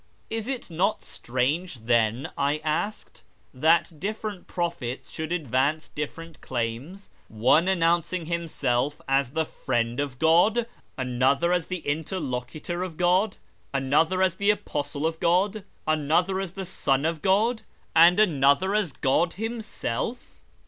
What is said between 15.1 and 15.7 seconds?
God,'